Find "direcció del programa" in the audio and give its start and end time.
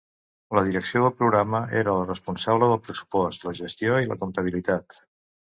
0.69-1.61